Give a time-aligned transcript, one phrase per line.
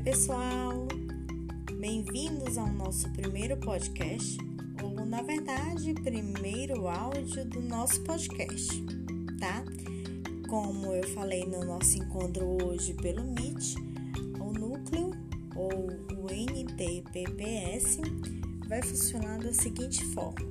[0.00, 0.88] pessoal!
[1.78, 4.38] Bem-vindos ao nosso primeiro podcast,
[4.82, 8.82] ou na verdade, primeiro áudio do nosso podcast,
[9.38, 9.62] tá?
[10.48, 13.74] Como eu falei no nosso encontro hoje pelo Meet,
[14.40, 15.10] o núcleo
[15.54, 15.70] ou
[16.18, 17.98] o NTPPS
[18.66, 20.48] vai funcionar da seguinte forma: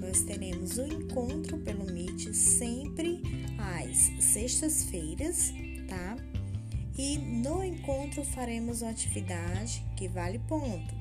[0.00, 3.22] nós teremos o um encontro pelo Meet sempre
[3.58, 5.52] às sextas-feiras,
[5.86, 6.16] tá?
[6.98, 10.94] E no encontro faremos uma atividade que vale ponto.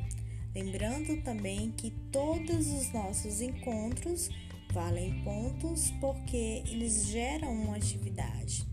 [0.53, 4.29] Lembrando também que todos os nossos encontros
[4.71, 8.63] valem pontos porque eles geram uma atividade.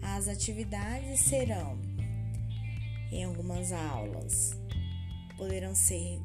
[0.00, 1.78] As atividades serão
[3.12, 4.56] em algumas aulas
[5.36, 6.20] poderão ser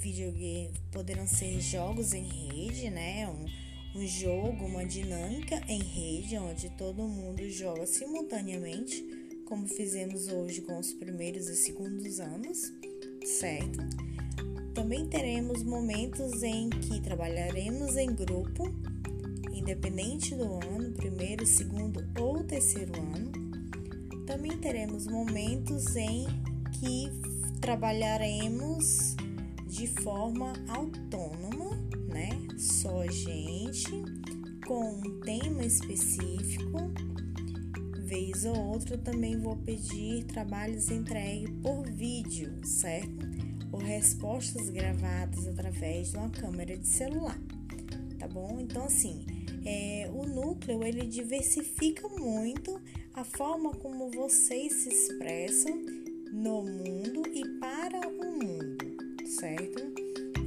[0.00, 3.28] videogame, poderão ser jogos em rede, né?
[3.28, 9.23] Um, um jogo, uma dinâmica em rede onde todo mundo joga simultaneamente
[9.54, 12.72] como fizemos hoje com os primeiros e segundos anos,
[13.24, 13.78] certo?
[14.74, 18.64] Também teremos momentos em que trabalharemos em grupo,
[19.52, 23.30] independente do ano, primeiro, segundo ou terceiro ano.
[24.26, 26.26] Também teremos momentos em
[26.72, 27.08] que
[27.60, 29.14] trabalharemos
[29.68, 31.76] de forma autônoma,
[32.08, 32.30] né?
[32.58, 33.92] Só gente,
[34.66, 36.92] com um tema específico
[38.14, 43.26] vez ou outra também vou pedir trabalhos entregues por vídeo, certo?
[43.72, 47.38] Ou respostas gravadas através de uma câmera de celular,
[48.16, 48.60] tá bom?
[48.60, 49.26] Então, assim,
[49.66, 52.80] é, o núcleo ele diversifica muito
[53.14, 55.74] a forma como vocês se expressam
[56.32, 59.82] no mundo e para o mundo, certo?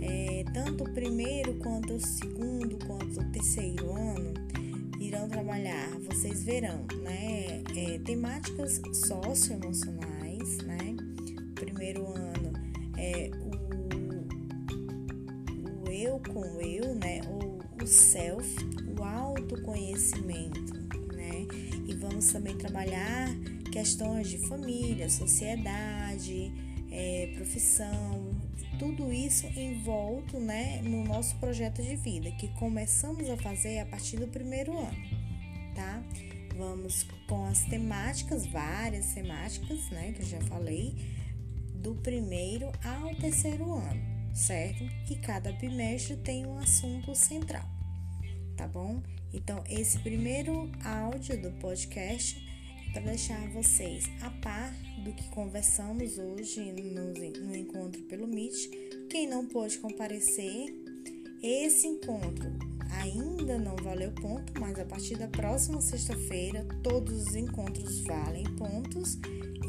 [0.01, 4.36] É, tanto o primeiro quanto o segundo quanto o terceiro ano
[6.07, 7.61] vocês verão, né?
[7.75, 10.95] É, temáticas socioemocionais, né?
[11.55, 12.53] Primeiro ano
[12.97, 13.51] é o,
[15.87, 17.21] o eu com o eu, né?
[17.29, 18.55] Ou o self,
[18.97, 20.73] o autoconhecimento,
[21.13, 21.47] né?
[21.87, 23.29] E vamos também trabalhar
[23.71, 26.51] questões de família, sociedade,
[26.91, 28.31] é, profissão,
[28.79, 34.17] tudo isso envolto né, no nosso projeto de vida, que começamos a fazer a partir
[34.17, 35.16] do primeiro ano,
[35.77, 36.03] tá?
[36.57, 40.95] Vamos com as temáticas, várias temáticas, né, que eu já falei,
[41.75, 44.01] do primeiro ao terceiro ano,
[44.35, 44.83] certo?
[45.09, 47.63] E cada bimestre tem um assunto central,
[48.57, 49.03] tá bom?
[49.31, 52.43] Então, esse primeiro áudio do podcast
[52.91, 54.73] para deixar vocês a par
[55.03, 57.13] do que conversamos hoje no,
[57.45, 58.67] no encontro pelo Meet.
[59.09, 60.73] Quem não pôde comparecer,
[61.43, 62.56] esse encontro
[62.91, 69.19] ainda não valeu ponto, mas a partir da próxima sexta-feira todos os encontros valem pontos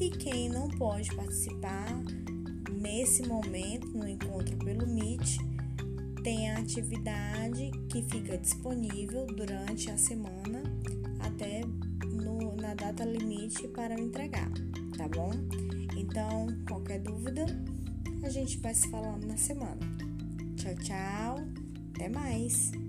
[0.00, 2.00] e quem não pode participar
[2.70, 5.38] nesse momento no encontro pelo Meet
[6.22, 10.62] tem a atividade que fica disponível durante a semana
[11.20, 11.62] até
[12.60, 14.50] na data limite para entregar,
[14.96, 15.30] tá bom?
[15.96, 17.46] Então, qualquer dúvida,
[18.22, 19.78] a gente vai se falando na semana.
[20.56, 21.36] Tchau, tchau,
[21.94, 22.87] até mais!